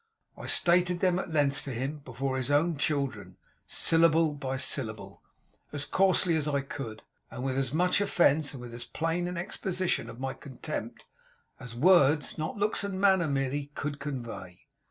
I 0.35 0.47
stated 0.47 0.97
them 0.97 1.19
at 1.19 1.29
length 1.29 1.63
to 1.65 1.69
him, 1.71 1.99
before 1.99 2.35
his 2.35 2.49
own 2.49 2.75
children, 2.77 3.37
syllable 3.67 4.33
by 4.33 4.57
syllable, 4.57 5.21
as 5.71 5.85
coarsely 5.85 6.35
as 6.35 6.47
I 6.47 6.61
could, 6.61 7.03
and 7.29 7.43
with 7.43 7.55
as 7.55 7.71
much 7.71 8.01
offence, 8.01 8.51
and 8.53 8.61
with 8.61 8.73
as 8.73 8.83
plain 8.83 9.27
an 9.27 9.37
exposition 9.37 10.09
of 10.09 10.19
my 10.19 10.33
contempt, 10.33 11.05
as 11.59 11.75
words 11.75 12.35
not 12.35 12.57
looks 12.57 12.83
and 12.83 12.99
manner 12.99 13.27
merely 13.27 13.67
could 13.75 13.99
convey. 13.99 14.65